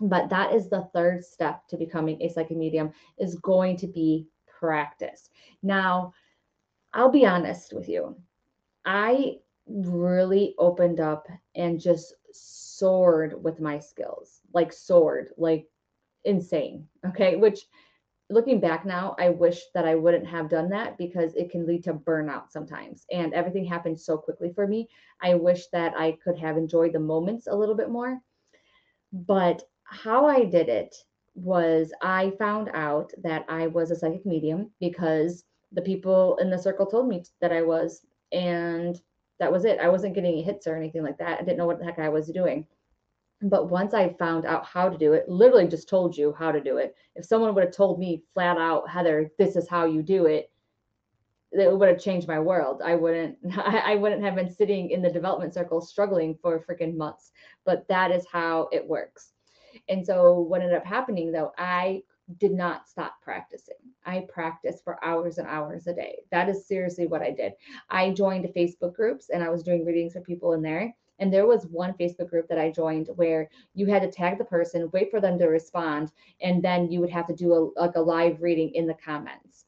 [0.00, 4.26] But that is the third step to becoming a psychic medium is going to be
[4.58, 5.30] practice.
[5.62, 6.12] Now,
[6.92, 8.16] I'll be honest with you.
[8.84, 9.36] I
[9.68, 15.68] really opened up and just soared with my skills, like soared, like
[16.24, 16.88] insane.
[17.06, 17.36] Okay.
[17.36, 17.60] Which
[18.28, 21.84] looking back now, I wish that I wouldn't have done that because it can lead
[21.84, 23.06] to burnout sometimes.
[23.12, 24.88] And everything happened so quickly for me.
[25.20, 28.20] I wish that I could have enjoyed the moments a little bit more.
[29.12, 30.96] But how I did it
[31.34, 36.58] was I found out that I was a psychic medium because the people in the
[36.58, 38.04] circle told me that I was.
[38.32, 39.00] And
[39.38, 39.78] that was it.
[39.78, 41.38] I wasn't getting hits or anything like that.
[41.38, 42.66] I didn't know what the heck I was doing.
[43.42, 46.60] But once I found out how to do it, literally just told you how to
[46.60, 46.94] do it.
[47.14, 50.50] If someone would have told me flat out, Heather, this is how you do it,
[51.52, 52.82] it would have changed my world.
[52.84, 57.32] I wouldn't I, wouldn't have been sitting in the development circle struggling for freaking months.
[57.64, 59.32] But that is how it works.
[59.88, 62.02] And so what ended up happening though, I
[62.38, 63.76] did not stop practicing.
[64.04, 66.22] I practiced for hours and hours a day.
[66.32, 67.52] That is seriously what I did.
[67.88, 70.94] I joined Facebook groups and I was doing readings for people in there.
[71.18, 74.44] And there was one Facebook group that I joined where you had to tag the
[74.44, 77.96] person, wait for them to respond, and then you would have to do a, like
[77.96, 79.64] a live reading in the comments.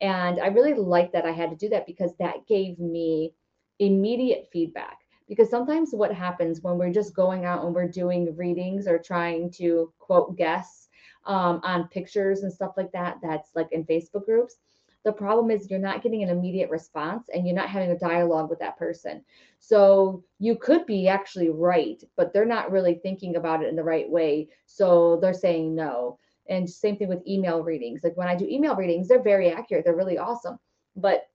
[0.00, 3.32] And I really liked that I had to do that because that gave me
[3.78, 4.98] immediate feedback.
[5.28, 9.50] Because sometimes what happens when we're just going out and we're doing readings or trying
[9.52, 10.88] to quote guess
[11.24, 14.56] um, on pictures and stuff like that, that's like in Facebook groups.
[15.04, 18.50] The problem is you're not getting an immediate response and you're not having a dialogue
[18.50, 19.24] with that person.
[19.58, 23.82] So you could be actually right, but they're not really thinking about it in the
[23.82, 24.48] right way.
[24.66, 26.18] So they're saying no.
[26.48, 28.02] And same thing with email readings.
[28.04, 30.58] Like when I do email readings, they're very accurate, they're really awesome.
[30.96, 31.26] But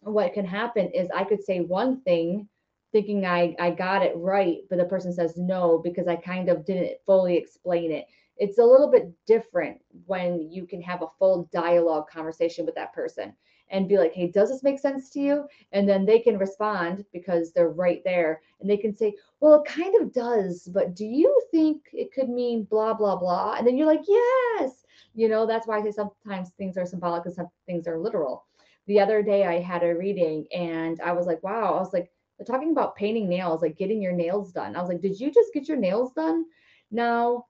[0.00, 2.48] what can happen is I could say one thing
[2.92, 6.64] thinking I, I got it right, but the person says no because I kind of
[6.64, 8.06] didn't fully explain it
[8.42, 12.92] it's a little bit different when you can have a full dialogue conversation with that
[12.92, 13.32] person
[13.70, 15.44] and be like, hey, does this make sense to you?
[15.70, 19.70] And then they can respond because they're right there and they can say, well, it
[19.70, 23.54] kind of does, but do you think it could mean blah, blah, blah?
[23.56, 24.84] And then you're like, yes.
[25.14, 28.44] You know, that's why I say sometimes things are symbolic and some things are literal.
[28.88, 32.10] The other day I had a reading and I was like, wow, I was like,
[32.38, 34.74] they're talking about painting nails, like getting your nails done.
[34.74, 36.44] I was like, did you just get your nails done?
[36.90, 37.46] Now,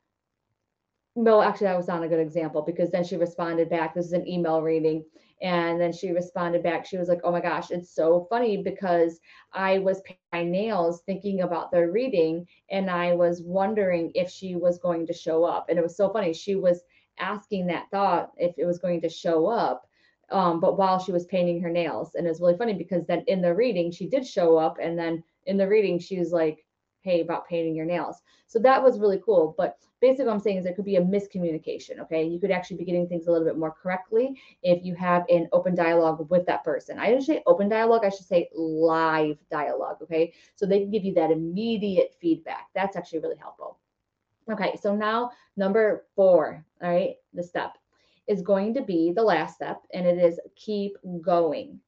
[1.15, 3.95] no, actually, that was not a good example because then she responded back.
[3.95, 5.05] This is an email reading.
[5.43, 6.87] And then she responded back.
[6.87, 9.21] She was like, Oh my gosh, it's so funny because
[9.53, 10.01] I was
[10.33, 15.13] my nails thinking about the reading and I was wondering if she was going to
[15.13, 15.67] show up.
[15.69, 16.33] And it was so funny.
[16.33, 16.83] She was
[17.19, 19.87] asking that thought if it was going to show up.
[20.31, 22.15] Um, but while she was painting her nails.
[22.15, 24.79] And it's really funny because then in the reading, she did show up.
[24.81, 26.65] And then in the reading, she was like,
[27.03, 28.23] Hey, about painting your nails.
[28.47, 29.55] So that was really cool.
[29.59, 32.01] But basically what I'm saying is there could be a miscommunication.
[32.01, 32.25] Okay.
[32.25, 35.49] You could actually be getting things a little bit more correctly if you have an
[35.53, 36.99] open dialogue with that person.
[36.99, 39.97] I didn't say open dialogue, I should say live dialogue.
[40.03, 40.35] Okay.
[40.57, 42.67] So they can give you that immediate feedback.
[42.75, 43.79] That's actually really helpful.
[44.51, 44.77] Okay.
[44.83, 47.79] So now number four, all right, the step
[48.27, 51.81] is going to be the last step, and it is keep going.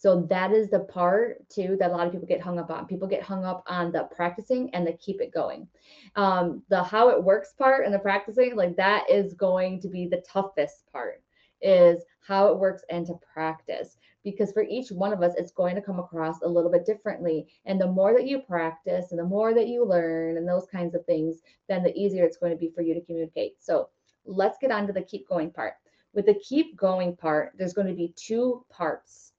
[0.00, 2.86] So that is the part too that a lot of people get hung up on.
[2.86, 5.68] People get hung up on the practicing and the keep it going.
[6.16, 10.06] Um, the how it works part and the practicing, like that is going to be
[10.06, 11.22] the toughest part
[11.60, 13.98] is how it works and to practice.
[14.24, 17.48] Because for each one of us it's going to come across a little bit differently.
[17.66, 20.94] And the more that you practice and the more that you learn and those kinds
[20.94, 23.62] of things then the easier it's going to be for you to communicate.
[23.62, 23.90] So
[24.24, 25.74] let's get on to the keep going part.
[26.14, 29.29] With the keep going part there's going to be two parts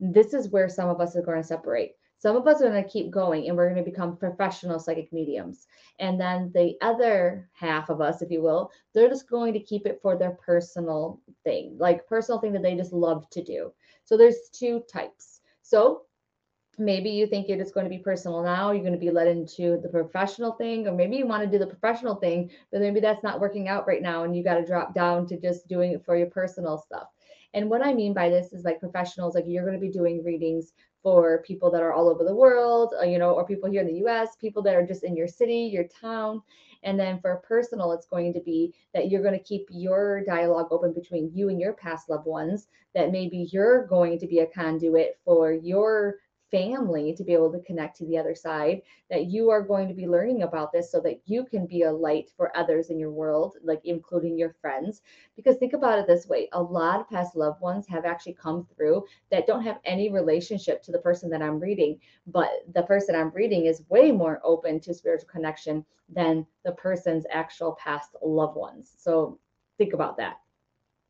[0.00, 1.92] this is where some of us are going to separate.
[2.18, 5.12] Some of us are going to keep going and we're going to become professional psychic
[5.12, 5.66] mediums.
[5.98, 9.86] And then the other half of us, if you will, they're just going to keep
[9.86, 13.72] it for their personal thing, like personal thing that they just love to do.
[14.04, 15.40] So there's two types.
[15.62, 16.02] So
[16.78, 19.28] maybe you think it is going to be personal now you're going to be led
[19.28, 23.00] into the professional thing or maybe you want to do the professional thing but maybe
[23.00, 25.92] that's not working out right now and you got to drop down to just doing
[25.92, 27.08] it for your personal stuff
[27.56, 30.22] and what i mean by this is like professionals like you're going to be doing
[30.22, 33.80] readings for people that are all over the world uh, you know or people here
[33.80, 36.42] in the us people that are just in your city your town.
[36.82, 40.68] And then for personal it's going to be that you're going to keep your dialogue
[40.70, 44.46] open between you and your past loved ones that maybe you're going to be a
[44.46, 46.16] conduit for your
[46.50, 49.94] family to be able to connect to the other side that you are going to
[49.94, 53.10] be learning about this so that you can be a light for others in your
[53.10, 55.02] world like including your friends.
[55.34, 58.66] Because think about it this way a lot of past loved ones have actually come
[58.74, 63.14] through that don't have any relationship to the person that i'm reading but the person
[63.14, 68.56] i'm reading is way more open to spiritual connection than the person's actual past loved
[68.56, 68.92] ones.
[68.96, 69.38] So
[69.78, 70.36] think about that.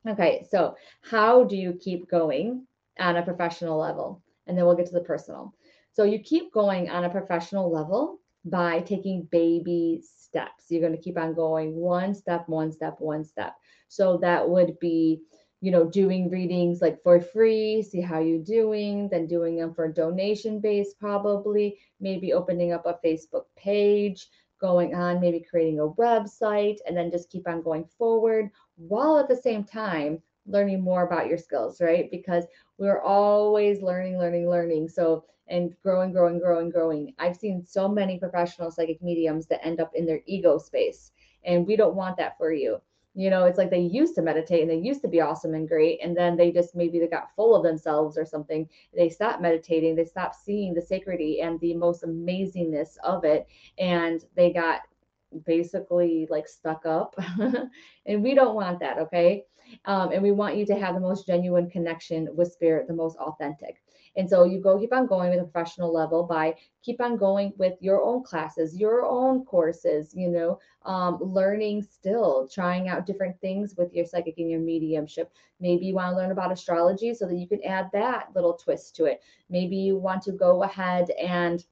[0.07, 2.65] Okay so how do you keep going
[2.99, 5.53] on a professional level and then we'll get to the personal.
[5.93, 10.65] So you keep going on a professional level by taking baby steps.
[10.69, 13.55] You're going to keep on going one step, one step, one step.
[13.87, 15.21] So that would be,
[15.61, 19.91] you know, doing readings like for free, see how you're doing, then doing them for
[19.91, 24.27] donation based, probably, maybe opening up a Facebook page,
[24.59, 29.27] going on, maybe creating a website, and then just keep on going forward while at
[29.27, 32.09] the same time learning more about your skills, right?
[32.09, 32.45] Because
[32.77, 34.89] we're always learning, learning, learning.
[34.89, 37.13] So, and growing, growing, growing, growing.
[37.19, 41.11] I've seen so many professional psychic mediums that end up in their ego space,
[41.45, 42.81] and we don't want that for you.
[43.13, 45.67] You know, it's like they used to meditate and they used to be awesome and
[45.67, 48.67] great, and then they just maybe they got full of themselves or something.
[48.95, 53.47] They stopped meditating, they stopped seeing the sacredity and the most amazingness of it,
[53.79, 54.81] and they got
[55.45, 57.15] basically like stuck up.
[58.05, 59.45] and we don't want that, okay?
[59.85, 63.17] Um, and we want you to have the most genuine connection with spirit, the most
[63.17, 63.81] authentic.
[64.17, 67.53] And so you go keep on going with a professional level by keep on going
[67.57, 73.39] with your own classes, your own courses, you know, um, learning still, trying out different
[73.41, 75.31] things with your psychic and your mediumship.
[75.59, 78.95] Maybe you want to learn about astrology so that you can add that little twist
[78.95, 79.21] to it.
[79.49, 81.63] Maybe you want to go ahead and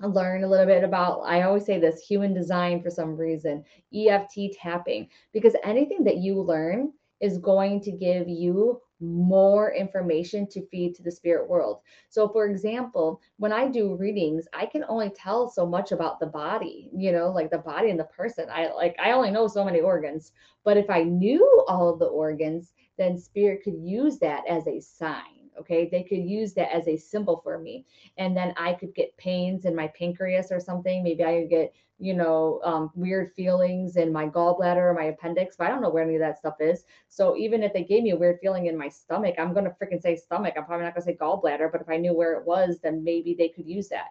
[0.00, 4.38] learn a little bit about i always say this human design for some reason eft
[4.52, 10.94] tapping because anything that you learn is going to give you more information to feed
[10.94, 11.80] to the spirit world.
[12.08, 16.26] So, for example, when I do readings, I can only tell so much about the
[16.26, 18.48] body, you know, like the body and the person.
[18.52, 20.32] I like, I only know so many organs.
[20.64, 24.80] But if I knew all of the organs, then spirit could use that as a
[24.80, 25.88] sign Okay.
[25.88, 27.84] They could use that as a symbol for me.
[28.16, 31.02] And then I could get pains in my pancreas or something.
[31.02, 35.56] Maybe I could get, you know, um, weird feelings in my gallbladder or my appendix,
[35.56, 36.84] but I don't know where any of that stuff is.
[37.08, 39.70] So even if they gave me a weird feeling in my stomach, I'm going to
[39.70, 40.54] freaking say stomach.
[40.56, 43.02] I'm probably not going to say gallbladder, but if I knew where it was, then
[43.02, 44.08] maybe they could use that.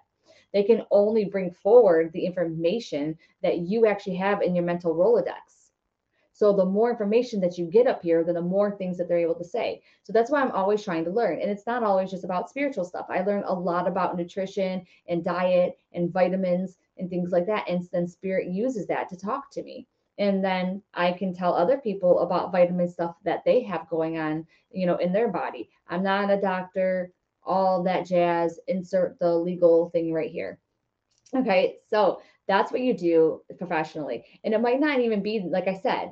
[0.53, 5.56] They can only bring forward the information that you actually have in your mental Rolodex.
[6.37, 9.17] So the more information that you get up here, then the more things that they're
[9.17, 9.81] able to say.
[10.03, 11.41] So that's why I'm always trying to learn.
[11.41, 13.07] And it's not always just about spiritual stuff.
[13.09, 17.67] I learn a lot about nutrition and diet and vitamins and things like that.
[17.67, 19.87] And then spirit uses that to talk to me.
[20.19, 24.45] And then I can tell other people about vitamin stuff that they have going on,
[24.69, 25.71] you know, in their body.
[25.89, 28.59] I'm not a doctor, all that jazz.
[28.67, 30.59] Insert the legal thing right here.
[31.35, 34.23] Okay, so that's what you do professionally.
[34.43, 36.11] And it might not even be, like I said,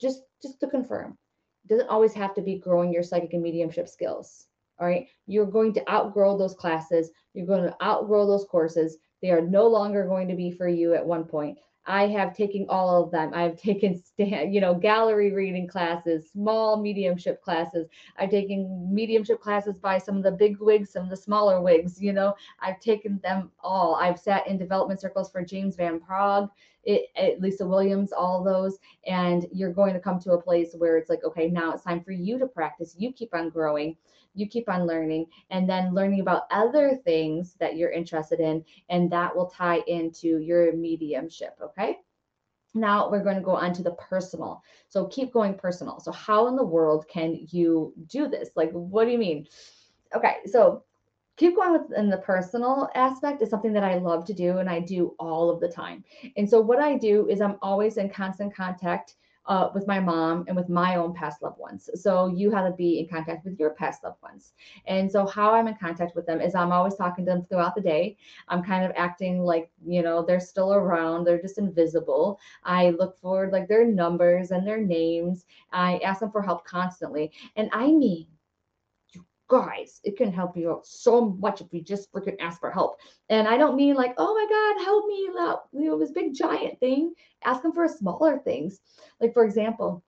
[0.00, 1.16] just just to confirm
[1.64, 4.46] it doesn't always have to be growing your psychic and mediumship skills
[4.78, 9.30] all right you're going to outgrow those classes you're going to outgrow those courses they
[9.30, 13.02] are no longer going to be for you at one point I have taken all
[13.02, 13.32] of them.
[13.32, 17.86] I've taken, you know, gallery reading classes, small mediumship classes.
[18.18, 22.02] I've taken mediumship classes by some of the big wigs, some of the smaller wigs.
[22.02, 23.94] You know, I've taken them all.
[23.94, 26.50] I've sat in development circles for James Van Praagh,
[26.86, 28.78] it, it, Lisa Williams, all those.
[29.06, 32.02] And you're going to come to a place where it's like, okay, now it's time
[32.02, 32.94] for you to practice.
[32.96, 33.96] You keep on growing.
[34.34, 39.10] You keep on learning and then learning about other things that you're interested in and
[39.10, 41.98] that will tie into your mediumship okay?
[42.74, 44.62] Now we're going to go on to the personal.
[44.90, 46.00] So keep going personal.
[46.00, 48.50] So how in the world can you do this?
[48.54, 49.46] Like what do you mean?
[50.14, 50.84] Okay so
[51.36, 54.68] keep going with in the personal aspect is something that I love to do and
[54.68, 56.04] I do all of the time.
[56.36, 59.16] And so what I do is I'm always in constant contact
[59.48, 61.88] uh, with my mom and with my own past loved ones.
[61.94, 64.52] So you have to be in contact with your past loved ones.
[64.86, 67.74] And so how I'm in contact with them is I'm always talking to them throughout
[67.74, 68.16] the day.
[68.48, 71.24] I'm kind of acting like, you know, they're still around.
[71.24, 72.40] They're just invisible.
[72.64, 75.44] I look for like their numbers and their names.
[75.72, 77.30] I ask them for help constantly.
[77.54, 78.26] And I mean,
[79.48, 82.96] guys, it can help you out so much if you just freaking ask for help.
[83.28, 86.34] And I don't mean like, oh my God, help me, out, you know, this big
[86.34, 87.14] giant thing.
[87.44, 88.80] Ask them for smaller things.
[89.20, 90.02] Like, for example,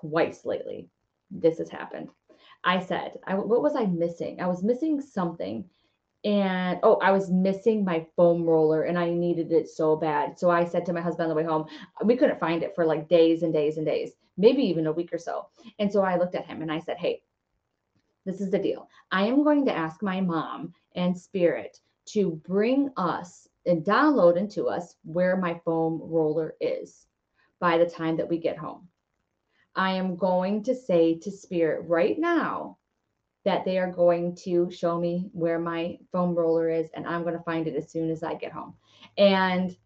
[0.00, 0.88] twice lately,
[1.30, 2.08] this has happened.
[2.64, 4.40] I said, I, what was I missing?
[4.40, 5.64] I was missing something.
[6.24, 10.38] And oh, I was missing my foam roller and I needed it so bad.
[10.38, 11.66] So I said to my husband on the way home,
[12.04, 15.12] we couldn't find it for like days and days and days, maybe even a week
[15.12, 15.46] or so.
[15.78, 17.22] And so I looked at him and I said, hey,
[18.26, 18.88] this is the deal.
[19.10, 24.66] I am going to ask my mom and spirit to bring us and download into
[24.66, 27.06] us where my foam roller is
[27.60, 28.88] by the time that we get home.
[29.74, 32.78] I am going to say to spirit right now
[33.44, 37.36] that they are going to show me where my foam roller is and I'm going
[37.36, 38.74] to find it as soon as I get home.
[39.16, 39.76] And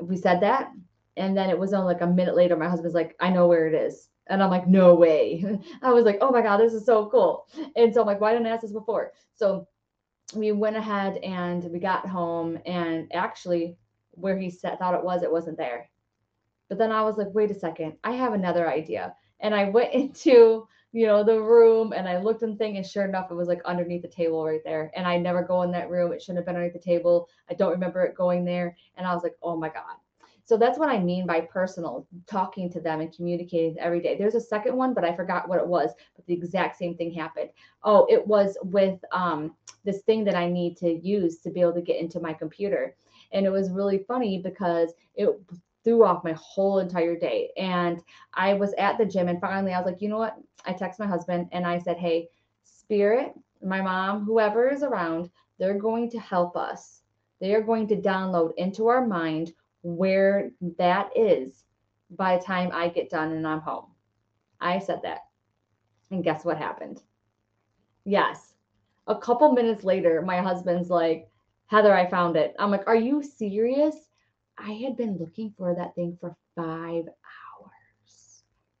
[0.00, 0.72] we said that.
[1.16, 3.68] And then it was only like a minute later, my husband's like, I know where
[3.68, 4.08] it is.
[4.28, 5.44] And I'm like, no way.
[5.82, 7.46] I was like, oh my God, this is so cool.
[7.76, 9.12] And so I'm like, why didn't I ask this before?
[9.34, 9.66] So
[10.34, 13.76] we went ahead and we got home and actually
[14.12, 15.90] where he thought it was, it wasn't there.
[16.68, 19.14] But then I was like, wait a second, I have another idea.
[19.40, 23.04] And I went into, you know, the room and I looked in thing and sure
[23.04, 24.90] enough, it was like underneath the table right there.
[24.96, 26.12] And I never go in that room.
[26.12, 27.28] It shouldn't have been underneath the table.
[27.50, 28.76] I don't remember it going there.
[28.96, 29.96] And I was like, oh my God.
[30.46, 34.16] So that's what I mean by personal, talking to them and communicating every day.
[34.16, 37.12] There's a second one, but I forgot what it was, but the exact same thing
[37.12, 37.48] happened.
[37.82, 41.72] Oh, it was with um, this thing that I need to use to be able
[41.74, 42.94] to get into my computer.
[43.32, 45.30] And it was really funny because it
[45.82, 47.50] threw off my whole entire day.
[47.56, 48.02] And
[48.34, 50.36] I was at the gym and finally I was like, you know what?
[50.66, 52.28] I text my husband and I said, hey,
[52.64, 57.02] spirit, my mom, whoever is around, they're going to help us.
[57.40, 59.52] They are going to download into our mind
[59.84, 61.62] where that is
[62.10, 63.86] by the time I get done and I'm home.
[64.60, 65.20] I said that.
[66.10, 67.02] And guess what happened?
[68.04, 68.54] Yes.
[69.06, 71.28] A couple minutes later, my husband's like,
[71.66, 72.54] Heather, I found it.
[72.58, 73.94] I'm like, Are you serious?
[74.56, 77.04] I had been looking for that thing for five.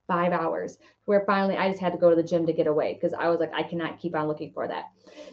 [0.06, 0.78] Five hours.
[1.06, 3.28] Where finally I just had to go to the gym to get away because I
[3.28, 4.84] was like, I cannot keep on looking for that.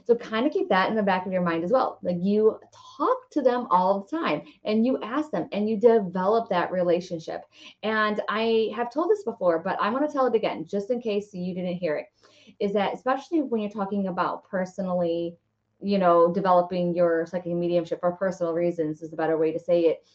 [0.06, 2.00] So kind of keep that in the back of your mind as well.
[2.04, 2.60] Like you
[2.98, 7.44] talk to them all the time and you ask them and you develop that relationship.
[7.84, 11.02] And I have told this before, but I'm going to tell it again just in
[11.02, 12.08] case you didn't hear it.
[12.60, 15.38] Is that especially when you're talking about personally,
[15.82, 19.82] you know, developing your psychic mediumship for personal reasons is a better way to say
[19.82, 20.08] it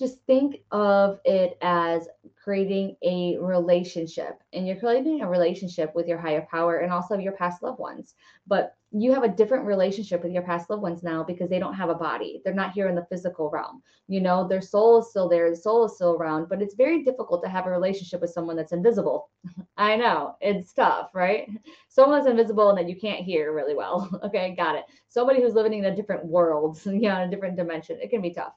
[0.00, 2.08] just think of it as
[2.42, 7.34] creating a relationship and you're creating a relationship with your higher power and also your
[7.34, 8.14] past loved ones.
[8.46, 11.74] But you have a different relationship with your past loved ones now because they don't
[11.74, 12.40] have a body.
[12.42, 13.82] They're not here in the physical realm.
[14.08, 17.04] You know their soul is still there the soul is still around but it's very
[17.04, 19.28] difficult to have a relationship with someone that's invisible.
[19.76, 21.46] I know it's tough right?
[21.88, 24.08] Someone that's invisible and that you can't hear really well.
[24.24, 24.84] Okay got it.
[25.08, 28.32] Somebody who's living in a different world know in a different dimension it can be
[28.32, 28.54] tough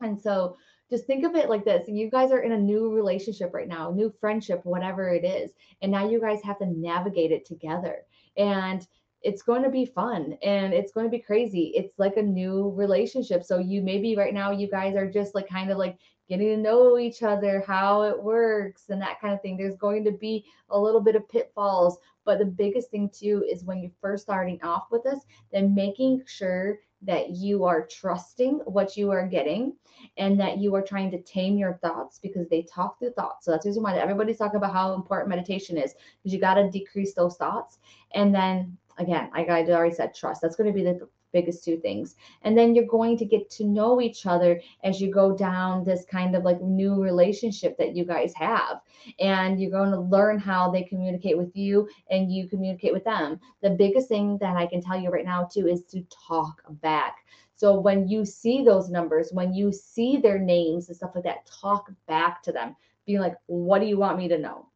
[0.00, 0.56] and so
[0.90, 3.90] just think of it like this you guys are in a new relationship right now,
[3.90, 5.52] new friendship, whatever it is.
[5.82, 7.98] And now you guys have to navigate it together.
[8.36, 8.86] And
[9.22, 11.72] it's going to be fun and it's going to be crazy.
[11.74, 13.42] It's like a new relationship.
[13.42, 15.96] So you maybe right now you guys are just like kind of like
[16.28, 19.56] getting to know each other, how it works and that kind of thing.
[19.56, 23.64] There's going to be a little bit of pitfalls, but the biggest thing too is
[23.64, 25.20] when you're first starting off with this,
[25.52, 29.74] then making sure that you are trusting what you are getting
[30.16, 33.44] and that you are trying to tame your thoughts because they talk through thoughts.
[33.44, 36.54] So that's the reason why everybody's talking about how important meditation is because you got
[36.54, 37.78] to decrease those thoughts.
[38.14, 40.40] And then again, like I already said, trust.
[40.40, 42.16] That's going to be the biggest two things.
[42.42, 46.06] And then you're going to get to know each other as you go down this
[46.06, 48.80] kind of like new relationship that you guys have.
[49.20, 53.38] And you're going to learn how they communicate with you and you communicate with them.
[53.62, 57.16] The biggest thing that I can tell you right now, too, is to talk back.
[57.56, 61.46] So when you see those numbers, when you see their names and stuff like that,
[61.46, 62.74] talk back to them,
[63.06, 64.66] being like, what do you want me to know?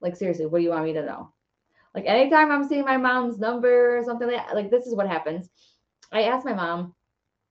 [0.00, 1.32] Like, seriously, what do you want me to know?
[1.94, 5.08] Like, anytime I'm seeing my mom's number or something like that, like, this is what
[5.08, 5.48] happens.
[6.14, 6.94] I asked my mom,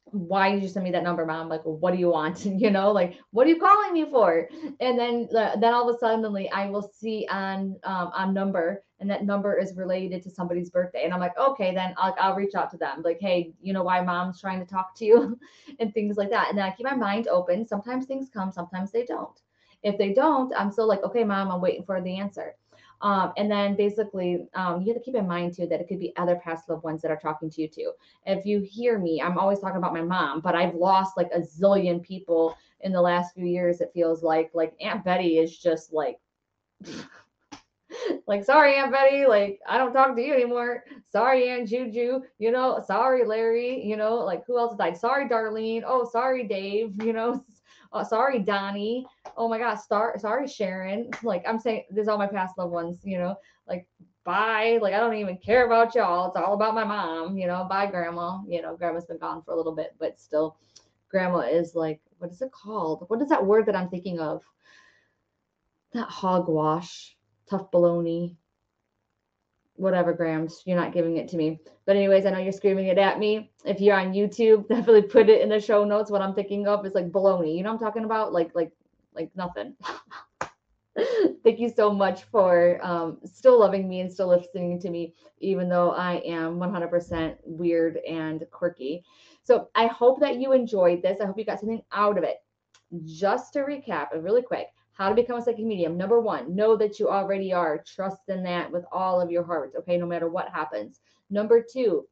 [0.05, 1.49] why did you send me that number, mom?
[1.49, 2.45] Like, what do you want?
[2.45, 4.47] you know, like, what are you calling me for?
[4.79, 8.83] And then, uh, then all of a sudden, I will see on um, on number,
[8.99, 12.35] and that number is related to somebody's birthday, and I'm like, okay, then I'll I'll
[12.35, 15.39] reach out to them, like, hey, you know why mom's trying to talk to you,
[15.79, 16.47] and things like that.
[16.49, 17.67] And then I keep my mind open.
[17.67, 19.39] Sometimes things come, sometimes they don't.
[19.81, 22.55] If they don't, I'm still like, okay, mom, I'm waiting for the answer.
[23.03, 25.99] Um, and then basically, um, you have to keep in mind too that it could
[25.99, 27.91] be other past loved ones that are talking to you too.
[28.25, 31.39] If you hear me, I'm always talking about my mom, but I've lost like a
[31.39, 33.81] zillion people in the last few years.
[33.81, 36.17] It feels like like Aunt Betty is just like.
[38.27, 42.51] like sorry aunt betty like i don't talk to you anymore sorry aunt juju you
[42.51, 47.13] know sorry larry you know like who else died sorry darlene oh sorry dave you
[47.13, 47.43] know
[47.93, 49.05] oh, sorry donnie.
[49.37, 51.09] Oh my gosh star, sorry sharon.
[51.23, 53.35] Like i'm saying there's all my past loved ones you know?
[53.67, 53.87] Like
[54.23, 54.79] bye.
[54.81, 56.27] Like i don't even care about y'all.
[56.27, 57.65] It's all about my mom you know?
[57.69, 58.39] Bye grandma.
[58.47, 60.57] You know grandma's been gone for a little bit but still
[61.09, 63.05] grandma is like what is it called?
[63.07, 64.41] What is that word that i'm thinking of?
[65.93, 67.15] That hogwash
[67.49, 68.35] tough baloney,
[69.83, 70.63] whatever grams.
[70.65, 71.59] You're not giving it to me.
[71.85, 73.51] But anyways, I know you're screaming it at me.
[73.65, 76.09] If you're on YouTube, definitely put it in the show notes.
[76.09, 77.55] What I'm thinking of is like baloney.
[77.55, 78.33] You know I'm talking about?
[78.33, 78.71] Like like
[79.13, 79.75] like nothing.
[81.43, 85.67] Thank you so much for um, still loving me and still listening to me, even
[85.67, 89.03] though I am 100% weird and quirky.
[89.43, 91.19] So I hope that you enjoyed this.
[91.19, 92.37] I hope you got something out of it.
[93.05, 95.97] Just to recap, really quick, how to become a psychic medium.
[95.97, 97.83] Number one, know that you already are.
[97.85, 101.01] Trust in that with all of your heart, okay, no matter what happens.
[101.29, 102.07] Number two,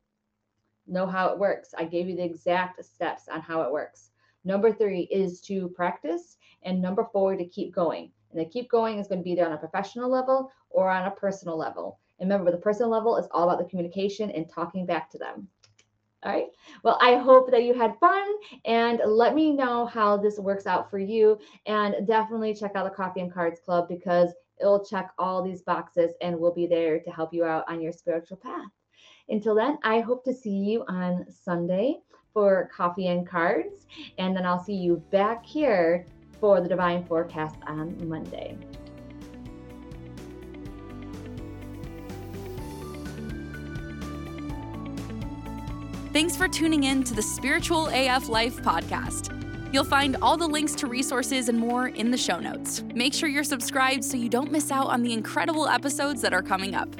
[0.88, 1.74] know how it works.
[1.78, 4.12] I gave you the exact steps on how it works.
[4.44, 6.38] Number three is to practice.
[6.64, 8.12] And number four, to keep going.
[8.32, 11.06] And the keep going is going to be there on a professional level or on
[11.06, 12.00] a personal level.
[12.20, 15.48] And remember, the personal level is all about the communication and talking back to them.
[16.24, 16.48] All right.
[16.84, 18.28] Well, I hope that you had fun
[18.66, 21.40] and let me know how this works out for you.
[21.66, 26.12] And definitely check out the Coffee and Cards Club because it'll check all these boxes
[26.22, 28.70] and we'll be there to help you out on your spiritual path.
[29.30, 31.98] Until then, I hope to see you on Sunday
[32.34, 33.88] for Coffee and Cards.
[34.20, 36.06] And then I'll see you back here
[36.40, 38.58] for the Divine Forecast on Monday.
[46.14, 49.32] Thanks for tuning in to the Spiritual AF Life podcast.
[49.72, 52.84] You'll find all the links to resources and more in the show notes.
[52.94, 56.42] Make sure you're subscribed so you don't miss out on the incredible episodes that are
[56.42, 56.94] coming up.